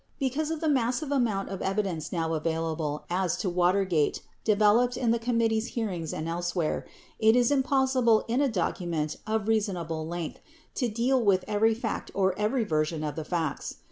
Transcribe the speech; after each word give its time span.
Be 0.19 0.31
cause 0.31 0.49
of 0.49 0.61
the 0.61 0.67
massive 0.67 1.11
amount 1.11 1.49
of 1.49 1.61
evidence 1.61 2.11
now 2.11 2.33
available 2.33 3.03
as 3.11 3.37
to 3.37 3.51
Water 3.51 3.85
gate 3.85 4.23
developed 4.43 4.97
in 4.97 5.11
the 5.11 5.19
committee's 5.19 5.67
hearings 5.77 6.11
and 6.11 6.27
elsewhere, 6.27 6.87
it 7.19 7.35
is 7.35 7.51
im 7.51 7.61
possible 7.61 8.25
in 8.27 8.41
a 8.41 8.47
document 8.49 9.17
of 9.27 9.47
reasonable 9.47 10.07
length 10.07 10.39
to 10.73 10.87
deal 10.89 11.21
with 11.23 11.45
every 11.47 11.75
fact 11.75 12.09
or 12.15 12.35
every 12.35 12.63
version 12.63 13.03
of 13.03 13.15
the 13.15 13.23
facts. 13.23 13.75